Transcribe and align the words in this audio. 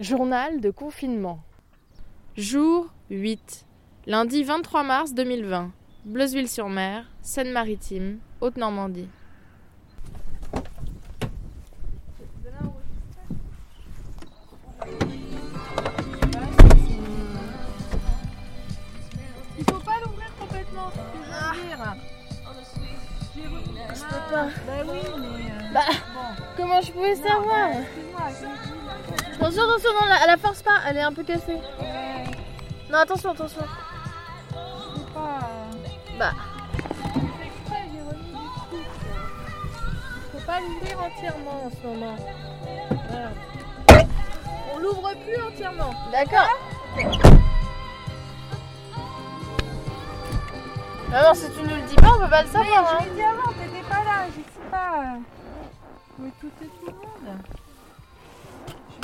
Journal 0.00 0.60
de 0.60 0.70
confinement. 0.70 1.40
Jour 2.36 2.88
8. 3.10 3.66
Lundi 4.06 4.42
23 4.44 4.82
mars 4.84 5.12
2020. 5.14 5.72
Bleuzeville-sur-Mer, 6.04 7.04
Seine-Maritime, 7.22 8.18
Haute-Normandie. 8.40 9.08
Il 19.58 19.64
faut 19.64 19.80
pas 19.80 19.92
l'ouvrir 20.04 20.30
complètement. 20.38 20.90
Je 23.94 24.02
peux 24.04 24.32
pas. 24.32 24.46
Bah 24.66 24.82
oui, 24.86 24.98
mais. 25.18 25.50
euh, 25.50 25.72
Bah, 25.72 25.80
bon. 26.14 26.42
comment 26.56 26.80
je 26.80 26.92
pouvais 26.92 27.14
Non, 27.16 27.22
savoir 27.22 27.68
bah, 28.16 28.28
Attention, 29.40 29.62
attention, 29.62 29.90
non, 29.94 30.06
la, 30.08 30.26
la 30.26 30.36
force 30.36 30.62
pas, 30.62 30.78
elle 30.88 30.96
est 30.96 31.02
un 31.02 31.12
peu 31.12 31.22
cassée. 31.22 31.54
ouais, 31.80 32.24
Non, 32.90 32.98
attention, 32.98 33.30
attention. 33.30 33.62
pas. 35.14 35.40
euh, 35.42 36.18
Bah. 36.18 36.32
Faut 40.32 40.46
pas 40.46 40.60
l'ouvrir 40.60 40.98
entièrement 41.00 41.64
en 41.66 41.70
ce 41.70 41.86
moment. 41.86 42.16
Voilà. 43.08 43.30
On 44.74 44.78
l'ouvre 44.78 45.10
plus 45.24 45.40
entièrement. 45.42 45.90
d'accord. 46.12 46.48
Ah 51.14 51.22
non, 51.22 51.34
si 51.34 51.50
tu 51.52 51.62
nous 51.62 51.74
le 51.76 51.82
dis 51.88 51.94
pas, 51.96 52.12
on 52.16 52.18
peut 52.24 52.28
pas 52.30 52.42
le 52.42 52.48
savoir. 52.48 52.84
hein. 52.92 52.98
Je 53.00 53.04
l'ai 53.08 53.14
dit 53.14 53.22
avant, 53.22 53.52
t'étais 53.52 53.82
pas 53.88 54.04
là, 54.04 54.26
je 54.28 54.40
sais 54.42 54.70
pas. 54.70 55.04
Mais 56.18 56.30
tout 56.40 56.50
est 56.62 56.66
tout 56.66 56.86
le 56.86 56.92
monde. 56.92 57.38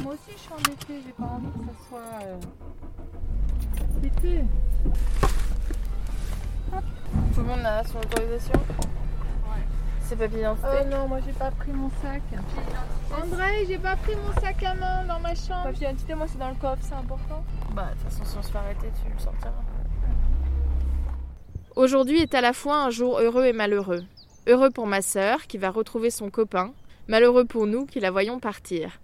Moi 0.05 0.13
aussi 0.13 0.33
je 0.37 0.39
suis 0.39 0.53
embêtée, 0.53 1.01
j'ai 1.07 1.13
pas 1.13 1.25
envie 1.25 1.47
que 1.47 1.65
ça 1.65 1.89
soit 1.89 2.19
euh, 2.25 2.37
pété. 4.03 4.45
Tout 7.35 7.41
le 7.41 7.47
monde 7.47 7.65
a 7.65 7.83
son 7.85 7.99
autorisation 8.01 8.53
C'est 10.03 10.17
papier 10.17 10.39
d'identité 10.41 10.69
Oh 10.71 10.89
non, 10.91 11.09
moi 11.09 11.21
j'ai 11.25 11.33
pas 11.33 11.51
pris 11.53 11.73
mon 11.73 11.89
sac. 12.03 12.21
André, 13.19 13.65
j'ai 13.67 13.79
pas 13.79 13.97
pris 13.97 14.13
mon 14.15 14.41
sac 14.43 14.63
à 14.63 14.75
main 14.75 15.07
dans 15.07 15.21
ma 15.21 15.35
chambre. 15.35 15.65
Papier 15.65 15.87
d'identité, 15.87 16.15
moi 16.15 16.27
c'est 16.29 16.39
dans 16.39 16.51
le 16.51 16.57
coffre, 16.57 16.83
c'est 16.83 16.95
important. 16.95 17.43
Bah, 17.75 17.87
de 17.95 18.01
toute 18.03 18.11
façon, 18.11 18.25
si 18.27 18.37
on 18.37 18.43
se 18.43 18.51
fait 18.51 18.59
arrêter, 18.59 18.89
tu 19.03 19.11
le 19.11 19.19
sortiras. 19.19 19.53
Aujourd'hui 21.77 22.21
est 22.21 22.35
à 22.35 22.43
la 22.43 22.53
fois 22.53 22.83
un 22.83 22.91
jour 22.91 23.21
heureux 23.21 23.47
et 23.47 23.55
malheureux. 23.55 24.05
Heureux 24.47 24.69
pour 24.69 24.87
ma 24.87 25.01
sœur, 25.01 25.47
qui 25.47 25.57
va 25.57 25.71
retrouver 25.71 26.11
son 26.11 26.29
copain. 26.29 26.75
Malheureux 27.09 27.47
pour 27.47 27.67
nous, 27.67 27.87
qui 27.87 28.01
la 28.01 28.11
voyons 28.11 28.39
partir. 28.39 28.99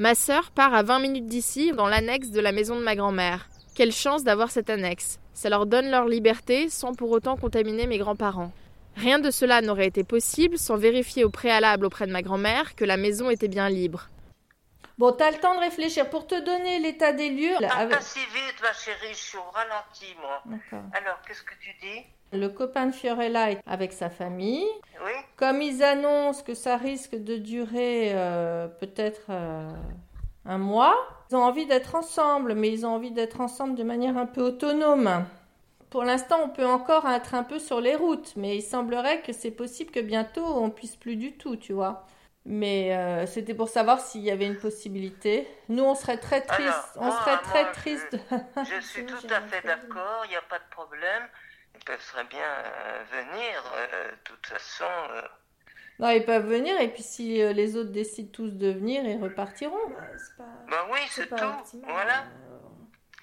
Ma 0.00 0.14
sœur 0.14 0.50
part 0.52 0.72
à 0.72 0.82
20 0.82 0.98
minutes 1.00 1.26
d'ici, 1.26 1.72
dans 1.72 1.86
l'annexe 1.86 2.30
de 2.30 2.40
la 2.40 2.52
maison 2.52 2.74
de 2.74 2.82
ma 2.82 2.96
grand-mère. 2.96 3.50
Quelle 3.74 3.92
chance 3.92 4.24
d'avoir 4.24 4.50
cette 4.50 4.70
annexe. 4.70 5.20
Ça 5.34 5.50
leur 5.50 5.66
donne 5.66 5.90
leur 5.90 6.06
liberté, 6.06 6.70
sans 6.70 6.94
pour 6.94 7.10
autant 7.10 7.36
contaminer 7.36 7.86
mes 7.86 7.98
grands-parents. 7.98 8.50
Rien 8.96 9.18
de 9.18 9.30
cela 9.30 9.60
n'aurait 9.60 9.88
été 9.88 10.02
possible 10.02 10.56
sans 10.56 10.78
vérifier 10.78 11.22
au 11.22 11.28
préalable 11.28 11.84
auprès 11.84 12.06
de 12.06 12.12
ma 12.12 12.22
grand-mère 12.22 12.74
que 12.76 12.86
la 12.86 12.96
maison 12.96 13.28
était 13.28 13.46
bien 13.48 13.68
libre. 13.68 14.08
Bon, 14.96 15.12
t'as 15.12 15.32
le 15.32 15.36
temps 15.36 15.54
de 15.54 15.60
réfléchir 15.60 16.08
pour 16.08 16.26
te 16.26 16.34
donner 16.46 16.78
l'état 16.78 17.12
des 17.12 17.28
lieux. 17.28 17.60
là, 17.60 17.68
Pas 17.68 17.74
avec- 17.74 17.96
pas 17.98 18.00
si 18.02 18.20
vite, 18.20 18.56
ma 18.62 18.72
chérie, 18.72 19.12
je 19.12 19.18
suis 19.18 19.36
au 19.36 19.50
ralenti, 19.52 20.14
moi. 20.22 20.40
D'accord. 20.46 20.88
Alors, 20.94 21.20
qu'est-ce 21.28 21.42
que 21.42 21.52
tu 21.60 21.74
dis? 21.82 22.38
Le 22.38 22.48
copain 22.48 22.86
de 22.86 22.92
Fiorella 22.94 23.50
est 23.50 23.60
avec 23.66 23.92
sa 23.92 24.08
famille. 24.08 24.64
Comme 25.40 25.62
ils 25.62 25.82
annoncent 25.82 26.42
que 26.42 26.52
ça 26.52 26.76
risque 26.76 27.14
de 27.16 27.38
durer 27.38 28.10
euh, 28.12 28.68
peut-être 28.68 29.22
euh, 29.30 29.72
un 30.44 30.58
mois, 30.58 30.94
ils 31.30 31.36
ont 31.36 31.42
envie 31.42 31.64
d'être 31.64 31.94
ensemble, 31.94 32.54
mais 32.54 32.70
ils 32.70 32.84
ont 32.84 32.90
envie 32.90 33.10
d'être 33.10 33.40
ensemble 33.40 33.74
de 33.74 33.82
manière 33.82 34.18
un 34.18 34.26
peu 34.26 34.42
autonome. 34.42 35.24
Pour 35.88 36.04
l'instant, 36.04 36.40
on 36.44 36.50
peut 36.50 36.66
encore 36.66 37.08
être 37.08 37.34
un 37.34 37.42
peu 37.42 37.58
sur 37.58 37.80
les 37.80 37.96
routes, 37.96 38.34
mais 38.36 38.58
il 38.58 38.62
semblerait 38.62 39.22
que 39.22 39.32
c'est 39.32 39.50
possible 39.50 39.90
que 39.90 40.00
bientôt 40.00 40.44
on 40.44 40.68
puisse 40.68 40.96
plus 40.96 41.16
du 41.16 41.32
tout, 41.32 41.56
tu 41.56 41.72
vois. 41.72 42.06
Mais 42.44 42.94
euh, 42.94 43.24
c'était 43.24 43.54
pour 43.54 43.70
savoir 43.70 43.98
s'il 43.98 44.20
y 44.20 44.30
avait 44.30 44.46
une 44.46 44.58
possibilité. 44.58 45.48
Nous, 45.70 45.82
on 45.82 45.94
serait 45.94 46.18
très 46.18 46.42
triste. 46.42 46.68
Alors, 46.96 47.08
on 47.08 47.10
serait 47.12 47.38
très 47.38 47.72
triste. 47.72 48.18
Je 48.56 48.86
suis 48.86 49.06
tout 49.06 49.26
à 49.30 49.40
fait 49.40 49.66
d'accord, 49.66 50.22
il 50.26 50.30
n'y 50.30 50.36
a 50.36 50.42
pas 50.42 50.58
de 50.58 50.70
problème. 50.70 51.22
Ils 51.76 51.84
peuvent 51.84 52.04
très 52.12 52.24
bien 52.24 52.38
euh, 52.40 53.02
venir, 53.10 53.72
euh, 53.76 54.10
de 54.10 54.16
toute 54.24 54.46
façon. 54.46 54.84
euh, 55.14 55.22
non, 55.98 56.08
ils 56.10 56.24
peuvent 56.24 56.46
venir 56.46 56.80
et 56.80 56.88
puis 56.88 57.02
si 57.02 57.42
euh, 57.42 57.52
les 57.52 57.76
autres 57.76 57.90
décident 57.90 58.30
tous 58.32 58.50
de 58.50 58.70
venir, 58.70 59.04
ils 59.04 59.22
repartiront. 59.22 59.76
Bah 60.68 60.86
oui, 60.90 60.98
c'est 61.10 61.28
tout. 61.28 61.34
Voilà, 61.82 62.24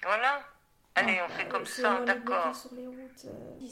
voilà. 0.02 0.42
Allez, 0.94 1.18
on 1.24 1.28
fait 1.28 1.48
comme 1.48 1.66
ça, 1.66 2.00
d'accord. 2.06 2.52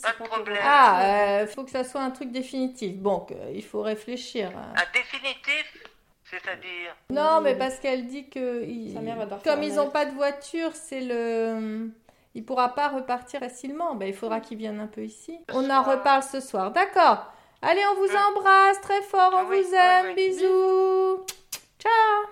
Pas 0.03 0.13
de 0.13 0.17
problème. 0.29 0.59
Ah, 0.63 1.39
il 1.43 1.49
faut 1.49 1.65
que 1.65 1.71
ça 1.71 1.85
soit 1.85 2.01
un 2.03 2.11
truc 2.11 2.31
définitif. 2.33 2.97
Bon, 2.97 3.27
il 3.53 3.65
faut 3.65 3.83
réfléchir. 3.83 4.51
hein. 4.57 4.73
À 4.77 4.87
définitif, 4.93 5.85
c'est-à-dire? 6.25 6.97
Non, 7.11 7.41
mais 7.41 7.57
parce 7.57 7.79
qu'elle 7.81 8.07
dit 8.07 8.29
que 8.29 8.65
il- 8.65 8.93
Sa 8.95 9.01
mère 9.01 9.17
va 9.17 9.25
devoir 9.25 9.43
faire 9.43 9.55
comme 9.55 9.63
ils 9.63 9.75
n'ont 9.75 9.91
pas 9.91 10.07
de 10.07 10.13
voiture, 10.15 10.71
c'est 10.75 11.01
le 11.01 11.91
il 12.37 12.45
pourra 12.45 12.69
pas 12.75 12.89
repartir 12.89 13.41
facilement. 13.41 13.95
Ben, 13.97 14.07
il 14.07 14.15
faudra 14.15 14.41
qu'il 14.41 14.59
vienne 14.59 14.79
un 14.79 14.87
peu 14.87 15.01
ici. 15.03 15.39
On 15.53 15.69
en 15.71 15.83
reparle 15.83 16.23
ce 16.23 16.39
soir. 16.41 16.71
D'accord. 16.71 17.33
Allez, 17.63 17.81
on 17.93 17.95
vous 18.01 18.15
embrasse 18.15 18.81
très 18.83 19.03
fort, 19.03 19.33
on 19.35 19.39
Ah 19.39 19.47
oui, 19.49 19.63
vous 19.63 19.71
oui, 19.71 19.77
aime. 19.77 20.07
oui. 20.09 20.15
Bisous. 20.29 21.25
Ciao. 21.81 22.27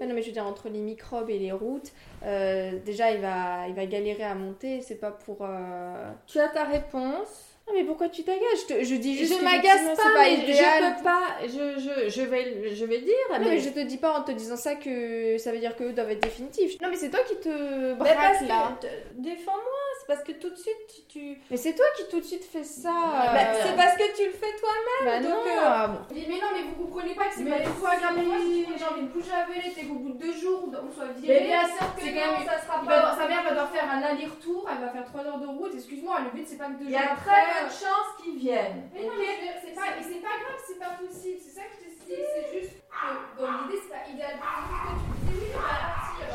Ouais, 0.00 0.06
non, 0.06 0.14
mais 0.14 0.22
je 0.22 0.26
veux 0.28 0.32
dire, 0.32 0.46
entre 0.46 0.68
les 0.68 0.80
microbes 0.80 1.30
et 1.30 1.38
les 1.38 1.52
routes, 1.52 1.92
euh, 2.24 2.78
déjà, 2.84 3.10
il 3.12 3.20
va, 3.20 3.68
il 3.68 3.74
va 3.74 3.86
galérer 3.86 4.24
à 4.24 4.34
monter. 4.34 4.80
C'est 4.80 4.96
pas 4.96 5.10
pour. 5.10 5.38
euh, 5.42 6.10
Tu 6.26 6.38
as 6.40 6.48
ta 6.48 6.64
réponse. 6.64 7.49
Non, 7.70 7.78
mais 7.78 7.84
pourquoi 7.84 8.08
tu 8.08 8.24
t'agaces? 8.24 8.66
Je, 8.68 8.82
je 8.84 8.94
dis 8.96 9.16
juste. 9.16 9.38
je 9.38 9.44
m'agace 9.44 9.96
pas, 9.96 10.02
c'est 10.02 10.20
mais 10.20 10.34
idéal. 10.42 10.82
je 10.82 10.98
peux 10.98 11.04
pas. 11.04 11.22
Je, 11.44 11.80
je, 11.80 12.10
je 12.10 12.22
vais 12.22 12.74
je 12.74 12.84
vais 12.84 12.98
dire. 12.98 13.14
Non, 13.30 13.38
mais 13.48 13.60
je 13.60 13.68
te 13.68 13.78
dis 13.80 13.96
pas 13.96 14.18
en 14.18 14.22
te 14.24 14.32
disant 14.32 14.56
ça 14.56 14.74
que 14.74 15.38
ça 15.38 15.52
veut 15.52 15.58
dire 15.58 15.76
qu'eux 15.76 15.92
doivent 15.92 16.10
être 16.10 16.22
définitifs. 16.22 16.80
Non, 16.80 16.88
mais 16.90 16.96
c'est 16.96 17.10
toi 17.10 17.20
qui 17.28 17.36
te 17.36 17.94
braques 17.94 18.40
là. 18.48 18.76
que 18.80 18.86
t- 18.86 18.92
défends-moi, 19.18 19.79
parce 20.10 20.24
que 20.26 20.32
tout 20.32 20.50
de 20.50 20.56
suite 20.56 20.82
tu. 20.88 21.00
tu- 21.20 21.38
Mais 21.50 21.56
c'est 21.56 21.74
toi 21.74 21.86
qui 21.96 22.08
tout 22.10 22.18
de 22.18 22.24
suite 22.26 22.42
fais 22.44 22.64
ça. 22.64 22.90
Bah, 22.90 23.30
euh, 23.30 23.62
c'est 23.62 23.76
parce 23.76 23.94
que 23.96 24.06
tu 24.16 24.24
le 24.26 24.32
fais 24.34 24.52
toi-même. 24.58 25.04
Bah 25.06 25.18
donc, 25.22 25.46
non. 25.46 25.52
euh, 25.52 25.64
ah 25.64 25.86
bon. 25.86 26.00
Mais, 26.10 26.24
mais 26.28 26.38
non, 26.42 26.50
mais 26.52 26.62
vous 26.66 26.74
comprenez 26.84 27.14
pas 27.14 27.26
que 27.30 27.34
c'est 27.36 27.42
Mais 27.46 27.50
pas 27.52 27.58
du 27.62 27.70
tout 27.70 27.86
agréable 27.86 28.14
pour 28.18 28.24
moi. 28.26 28.36
J'ai 28.76 28.84
envie 28.90 29.02
de 29.06 29.12
coucher 29.14 29.32
avec 29.32 29.62
elle 29.64 29.78
et 29.84 29.86
qu'au 29.86 29.94
bout 30.02 30.12
de 30.14 30.18
deux 30.18 30.34
jours, 30.34 30.66
on 30.66 30.90
soit 30.92 31.06
Mais 31.14 31.20
viré. 31.22 31.40
bien 31.46 31.62
sûr 31.64 31.86
que 31.94 32.04
non, 32.10 32.44
ça 32.44 32.58
sera 32.58 32.76
pas. 32.82 33.00
va- 33.00 33.16
sa 33.16 33.28
mère 33.28 33.42
va 33.44 33.50
devoir 33.50 33.70
faire 33.70 33.86
un 33.90 34.02
aller-retour, 34.02 34.66
elle 34.70 34.80
va 34.84 34.90
faire 34.90 35.04
3 35.06 35.22
heures 35.24 35.38
de 35.38 35.46
route. 35.46 35.72
Excuse-moi, 35.74 36.16
le 36.26 36.30
but 36.36 36.46
c'est 36.48 36.58
pas 36.58 36.66
que 36.74 36.78
deux 36.82 36.90
Il 36.90 36.90
y 36.90 36.98
jours 36.98 37.06
a 37.12 37.16
très 37.16 37.42
peu 37.46 37.64
de 37.66 37.70
chances 37.70 38.10
qu'ils 38.20 38.38
viennent. 38.38 38.90
Mais 38.92 39.02
non, 39.06 39.14
mais 39.16 39.38
c'est 39.62 39.74
pas, 39.78 39.86
et 39.94 40.02
c'est 40.02 40.20
pas 40.20 40.34
grave, 40.42 40.58
c'est 40.66 40.78
pas 40.82 40.92
possible. 40.98 41.38
C'est 41.38 41.54
ça 41.54 41.62
que 41.70 41.74
je 41.78 41.84
t'explique, 41.86 42.26
c'est 42.34 42.60
juste 42.60 42.74
que 42.90 43.40
dans 43.40 43.50
l'idée, 43.62 43.78
c'est 43.78 43.94
pas 43.94 44.04
idéal 44.10 44.34
tu 44.42 45.30
dis 45.30 45.38
oui, 45.38 45.48
on 45.54 45.60
va 45.62 45.78
partir. 45.86 46.26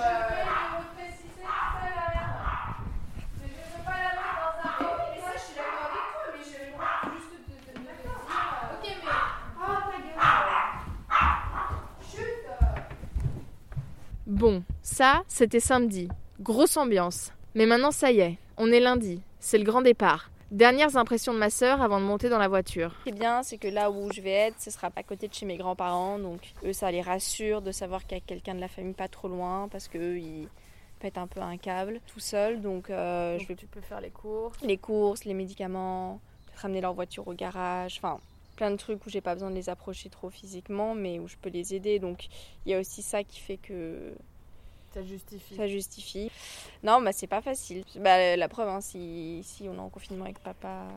Bon, 14.27 14.63
ça, 14.81 15.21
c'était 15.27 15.59
samedi. 15.59 16.07
Grosse 16.39 16.77
ambiance. 16.77 17.31
Mais 17.53 17.67
maintenant, 17.67 17.91
ça 17.91 18.11
y 18.11 18.21
est, 18.21 18.39
on 18.57 18.71
est 18.71 18.79
lundi. 18.79 19.21
C'est 19.39 19.59
le 19.59 19.63
grand 19.63 19.83
départ. 19.83 20.31
Dernières 20.49 20.97
impressions 20.97 21.31
de 21.31 21.37
ma 21.37 21.51
sœur 21.51 21.83
avant 21.83 21.99
de 21.99 22.05
monter 22.05 22.27
dans 22.29 22.39
la 22.39 22.47
voiture. 22.47 22.95
Ce 22.99 23.03
qui 23.03 23.09
est 23.09 23.19
bien, 23.19 23.43
c'est 23.43 23.59
que 23.59 23.67
là 23.67 23.91
où 23.91 24.11
je 24.11 24.21
vais 24.21 24.31
être, 24.31 24.59
ce 24.59 24.71
sera 24.71 24.89
pas 24.89 25.01
à 25.01 25.03
côté 25.03 25.27
de 25.27 25.33
chez 25.33 25.45
mes 25.45 25.57
grands-parents. 25.57 26.17
Donc, 26.17 26.41
eux, 26.63 26.73
ça 26.73 26.89
les 26.89 27.01
rassure 27.01 27.61
de 27.61 27.71
savoir 27.71 28.07
qu'il 28.07 28.17
y 28.17 28.21
a 28.21 28.23
quelqu'un 28.25 28.55
de 28.55 28.61
la 28.61 28.67
famille 28.67 28.93
pas 28.93 29.07
trop 29.07 29.27
loin 29.27 29.67
parce 29.71 29.87
qu'eux, 29.87 30.17
ils 30.17 30.47
pètent 30.99 31.19
un 31.19 31.27
peu 31.27 31.41
un 31.41 31.57
câble 31.57 31.99
tout. 32.07 32.19
Donc, 32.63 32.89
euh, 32.89 33.37
je 33.37 33.45
vais 33.47 33.55
tu 33.55 33.67
peux 33.67 33.81
faire 33.81 34.01
les 34.01 34.09
courses. 34.09 34.57
les 34.63 34.77
courses, 34.77 35.25
les 35.25 35.35
médicaments, 35.35 36.19
ramener 36.55 36.81
leur 36.81 36.95
voiture 36.95 37.27
au 37.27 37.33
garage, 37.33 37.99
enfin 37.99 38.19
plein 38.55 38.71
de 38.71 38.77
trucs 38.77 39.05
où 39.05 39.09
j'ai 39.09 39.21
pas 39.21 39.33
besoin 39.33 39.49
de 39.49 39.55
les 39.55 39.69
approcher 39.69 40.09
trop 40.09 40.29
physiquement, 40.29 40.95
mais 40.95 41.19
où 41.19 41.27
je 41.27 41.35
peux 41.41 41.49
les 41.49 41.73
aider. 41.75 41.99
Donc 41.99 42.27
il 42.65 42.71
y 42.71 42.75
a 42.75 42.79
aussi 42.79 43.01
ça 43.01 43.23
qui 43.23 43.39
fait 43.39 43.57
que 43.57 44.13
Ça 44.93 45.03
justifie. 45.03 45.55
ça 45.55 45.67
justifie. 45.67 46.31
Non, 46.83 47.01
bah 47.01 47.11
c'est 47.11 47.27
pas 47.27 47.41
facile. 47.41 47.83
Bah, 47.97 48.35
la 48.35 48.47
preuve, 48.47 48.69
hein, 48.69 48.81
si, 48.81 49.41
si 49.43 49.67
on 49.69 49.75
est 49.75 49.79
en 49.79 49.89
confinement 49.89 50.25
avec 50.25 50.39
papa, 50.39 50.87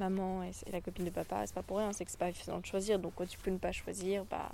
maman 0.00 0.42
et, 0.42 0.50
et 0.66 0.72
la 0.72 0.80
copine 0.80 1.04
de 1.04 1.10
papa, 1.10 1.42
c'est 1.46 1.54
pas 1.54 1.62
pour 1.62 1.78
rien, 1.78 1.92
c'est 1.92 2.04
que 2.04 2.10
c'est 2.10 2.18
pas 2.18 2.28
évident 2.28 2.58
de 2.58 2.66
choisir. 2.66 2.98
Donc 2.98 3.12
quand 3.16 3.28
tu 3.28 3.38
peux 3.38 3.50
ne 3.52 3.58
pas 3.58 3.72
choisir, 3.72 4.24
bah 4.24 4.50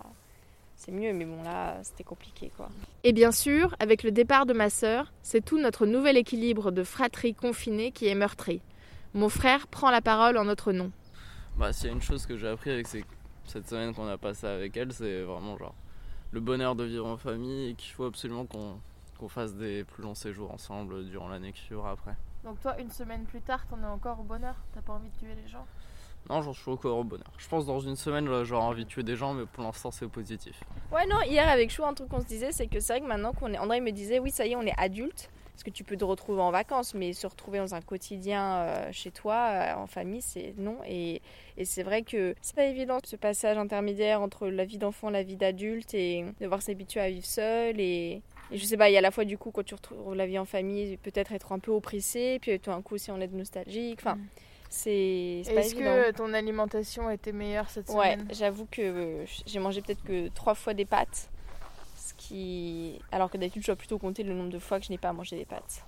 c'est 0.76 0.92
mieux. 0.92 1.12
Mais 1.14 1.24
bon 1.24 1.42
là, 1.42 1.78
c'était 1.82 2.04
compliqué 2.04 2.50
quoi. 2.56 2.68
Et 3.04 3.12
bien 3.12 3.32
sûr, 3.32 3.74
avec 3.78 4.02
le 4.02 4.10
départ 4.10 4.44
de 4.46 4.52
ma 4.52 4.68
sœur, 4.68 5.12
c'est 5.22 5.44
tout 5.44 5.58
notre 5.58 5.86
nouvel 5.86 6.16
équilibre 6.18 6.70
de 6.70 6.84
fratrie 6.84 7.34
confinée 7.34 7.90
qui 7.92 8.06
est 8.08 8.14
meurtri. 8.14 8.60
Mon 9.14 9.28
frère 9.28 9.66
prend 9.66 9.90
la 9.90 10.00
parole 10.02 10.36
en 10.36 10.44
notre 10.44 10.72
nom. 10.72 10.92
Bah, 11.56 11.72
s'il 11.72 11.86
y 11.86 11.90
a 11.90 11.92
une 11.92 12.02
chose 12.02 12.26
que 12.26 12.36
j'ai 12.36 12.48
appris 12.48 12.70
avec 12.70 12.86
ces- 12.86 13.04
cette 13.44 13.68
semaine 13.68 13.94
qu'on 13.94 14.08
a 14.08 14.16
passée 14.18 14.46
avec 14.46 14.76
elle, 14.76 14.92
c'est 14.92 15.22
vraiment 15.22 15.58
genre 15.58 15.74
le 16.32 16.40
bonheur 16.40 16.74
de 16.74 16.84
vivre 16.84 17.06
en 17.06 17.16
famille 17.16 17.70
et 17.70 17.74
qu'il 17.74 17.92
faut 17.92 18.04
absolument 18.04 18.46
qu'on 18.46 19.28
fasse 19.28 19.54
des 19.54 19.84
plus 19.84 20.02
longs 20.02 20.14
séjours 20.14 20.50
ensemble 20.52 21.04
durant 21.06 21.28
l'année 21.28 21.52
qui 21.52 21.60
suivra 21.60 21.90
après. 21.90 22.14
Donc 22.44 22.58
toi, 22.60 22.78
une 22.80 22.90
semaine 22.90 23.24
plus 23.24 23.42
tard, 23.42 23.66
t'en 23.68 23.78
es 23.82 23.86
encore 23.86 24.20
au 24.20 24.22
bonheur? 24.22 24.54
T'as 24.72 24.80
pas 24.80 24.94
envie 24.94 25.10
de 25.10 25.16
tuer 25.16 25.34
les 25.34 25.46
gens? 25.48 25.66
Non, 26.28 26.40
j'en 26.40 26.52
suis 26.54 26.70
encore 26.70 26.96
au 26.98 27.04
bonheur. 27.04 27.30
Je 27.36 27.48
pense 27.48 27.66
dans 27.66 27.80
une 27.80 27.96
semaine, 27.96 28.26
j'aurai 28.44 28.62
envie 28.62 28.84
de 28.84 28.88
tuer 28.88 29.02
des 29.02 29.16
gens, 29.16 29.34
mais 29.34 29.44
pour 29.46 29.62
l'instant, 29.64 29.90
c'est 29.90 30.06
positif. 30.08 30.62
Ouais, 30.92 31.06
non, 31.06 31.20
hier 31.22 31.46
avec 31.48 31.70
Chou, 31.70 31.84
un 31.84 31.92
truc 31.92 32.08
qu'on 32.08 32.20
se 32.20 32.26
disait, 32.26 32.52
c'est 32.52 32.66
que 32.66 32.78
c'est 32.80 32.94
vrai 32.94 33.00
que 33.02 33.06
maintenant 33.06 33.32
qu'on 33.32 33.52
est. 33.52 33.58
André 33.58 33.80
me 33.80 33.90
disait, 33.90 34.18
oui, 34.18 34.30
ça 34.30 34.46
y 34.46 34.52
est, 34.52 34.56
on 34.56 34.62
est 34.62 34.78
adulte. 34.78 35.30
Parce 35.60 35.72
que 35.72 35.76
tu 35.76 35.84
peux 35.84 35.98
te 35.98 36.04
retrouver 36.04 36.40
en 36.40 36.50
vacances, 36.50 36.94
mais 36.94 37.12
se 37.12 37.26
retrouver 37.26 37.58
dans 37.58 37.74
un 37.74 37.82
quotidien 37.82 38.54
euh, 38.54 38.88
chez 38.92 39.10
toi, 39.10 39.50
euh, 39.50 39.74
en 39.74 39.86
famille, 39.86 40.22
c'est 40.22 40.54
non. 40.56 40.78
Et, 40.88 41.20
et 41.58 41.66
c'est 41.66 41.82
vrai 41.82 42.00
que 42.00 42.34
c'est 42.40 42.56
pas 42.56 42.64
évident 42.64 42.96
ce 43.04 43.14
passage 43.14 43.58
intermédiaire 43.58 44.22
entre 44.22 44.48
la 44.48 44.64
vie 44.64 44.78
d'enfant, 44.78 45.10
la 45.10 45.22
vie 45.22 45.36
d'adulte, 45.36 45.92
et 45.92 46.24
devoir 46.40 46.62
s'habituer 46.62 47.00
à 47.00 47.10
vivre 47.10 47.26
seul. 47.26 47.78
Et, 47.78 48.22
et, 48.50 48.56
je 48.56 48.64
sais 48.64 48.78
pas, 48.78 48.88
il 48.88 48.94
y 48.94 48.96
a 48.96 49.00
à 49.00 49.02
la 49.02 49.10
fois 49.10 49.26
du 49.26 49.36
coup, 49.36 49.50
quand 49.50 49.62
tu 49.62 49.74
retrouves 49.74 50.14
la 50.14 50.24
vie 50.24 50.38
en 50.38 50.46
famille, 50.46 50.96
peut-être 50.96 51.32
être 51.32 51.52
un 51.52 51.58
peu 51.58 51.72
oppressé, 51.72 52.38
puis 52.40 52.58
tout 52.58 52.70
d'un 52.70 52.80
coup, 52.80 52.96
si 52.96 53.10
on 53.10 53.20
est 53.20 53.30
nostalgique. 53.30 53.98
Enfin. 54.00 54.14
Mm. 54.14 54.28
C'est 54.70 55.42
Est-ce 55.46 55.74
que 55.74 56.12
ton 56.12 56.32
alimentation 56.32 57.10
était 57.10 57.32
meilleure 57.32 57.68
cette 57.68 57.88
semaine? 57.88 58.20
Ouais, 58.20 58.34
j'avoue 58.34 58.66
que 58.70 59.24
j'ai 59.44 59.58
mangé 59.58 59.82
peut-être 59.82 60.04
que 60.04 60.28
trois 60.28 60.54
fois 60.54 60.74
des 60.74 60.84
pâtes. 60.84 61.28
Alors 63.12 63.30
que 63.30 63.38
d'habitude, 63.38 63.62
je 63.62 63.66
dois 63.66 63.76
plutôt 63.76 63.98
compter 63.98 64.22
le 64.22 64.34
nombre 64.34 64.50
de 64.50 64.58
fois 64.58 64.78
que 64.80 64.86
je 64.86 64.90
n'ai 64.90 64.98
pas 64.98 65.12
mangé 65.12 65.36
des 65.36 65.44
pâtes. 65.44 65.84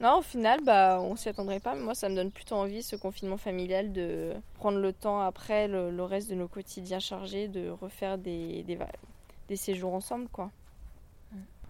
Non, 0.00 0.18
au 0.18 0.22
final, 0.22 0.60
bah, 0.64 0.98
on 1.00 1.14
s'y 1.14 1.28
attendrait 1.28 1.60
pas, 1.60 1.74
mais 1.74 1.82
moi, 1.82 1.94
ça 1.94 2.08
me 2.08 2.14
donne 2.14 2.30
plutôt 2.30 2.54
envie, 2.54 2.82
ce 2.82 2.96
confinement 2.96 3.36
familial, 3.36 3.92
de 3.92 4.32
prendre 4.54 4.78
le 4.78 4.94
temps 4.94 5.20
après 5.20 5.68
le, 5.68 6.02
reste 6.02 6.30
de 6.30 6.34
nos 6.34 6.48
quotidiens 6.48 7.00
chargés, 7.00 7.48
de 7.48 7.68
refaire 7.68 8.16
des, 8.16 8.62
des, 8.62 8.78
des 9.48 9.56
séjours 9.56 9.92
ensemble, 9.92 10.28
quoi. 10.32 10.50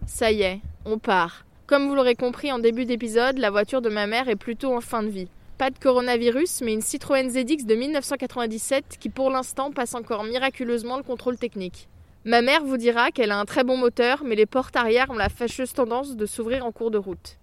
Ça 0.05 0.31
y 0.31 0.43
est, 0.43 0.61
on 0.85 0.97
part. 0.97 1.45
Comme 1.67 1.87
vous 1.87 1.95
l'aurez 1.95 2.15
compris 2.15 2.51
en 2.51 2.59
début 2.59 2.85
d'épisode, 2.85 3.37
la 3.37 3.49
voiture 3.49 3.81
de 3.81 3.89
ma 3.89 4.07
mère 4.07 4.29
est 4.29 4.35
plutôt 4.35 4.75
en 4.75 4.81
fin 4.81 5.03
de 5.03 5.09
vie. 5.09 5.27
Pas 5.57 5.69
de 5.69 5.77
coronavirus, 5.77 6.61
mais 6.61 6.73
une 6.73 6.81
Citroën 6.81 7.29
ZX 7.29 7.65
de 7.65 7.75
1997 7.75 8.97
qui 8.99 9.09
pour 9.09 9.29
l'instant 9.29 9.71
passe 9.71 9.93
encore 9.93 10.23
miraculeusement 10.23 10.97
le 10.97 11.03
contrôle 11.03 11.37
technique. 11.37 11.87
Ma 12.23 12.43
mère 12.43 12.63
vous 12.63 12.77
dira 12.77 13.09
qu'elle 13.09 13.31
a 13.31 13.39
un 13.39 13.45
très 13.45 13.63
bon 13.63 13.77
moteur, 13.77 14.21
mais 14.23 14.35
les 14.35 14.45
portes 14.45 14.75
arrière 14.75 15.09
ont 15.09 15.15
la 15.15 15.29
fâcheuse 15.29 15.73
tendance 15.73 16.15
de 16.15 16.27
s'ouvrir 16.27 16.63
en 16.63 16.71
cours 16.71 16.91
de 16.91 16.99
route. 16.99 17.39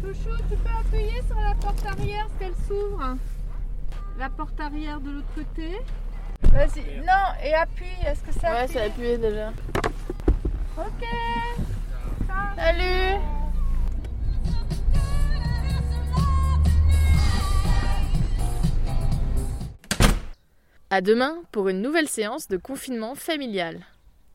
Chouchou, 0.00 0.36
tu 0.48 0.56
peux 0.56 0.70
appuyer 0.80 1.20
sur 1.26 1.36
la 1.36 1.54
porte 1.54 1.84
arrière, 1.84 2.26
ce 2.32 2.38
qu'elle 2.38 2.54
s'ouvre 2.66 3.18
La 4.18 4.30
porte 4.30 4.58
arrière 4.58 5.00
de 5.00 5.10
l'autre 5.10 5.34
côté. 5.34 5.76
Vas-y, 6.44 7.00
non, 7.00 7.44
et 7.44 7.52
appuie, 7.52 7.86
est-ce 8.06 8.22
que 8.22 8.32
ça 8.40 8.52
Ouais, 8.52 8.66
c'est 8.68 8.86
appuyé 8.86 9.18
déjà. 9.18 9.52
Ok. 10.78 11.04
À 20.98 21.00
demain 21.00 21.44
pour 21.52 21.68
une 21.68 21.80
nouvelle 21.80 22.08
séance 22.08 22.48
de 22.48 22.56
confinement 22.56 23.14
familial. 23.14 23.86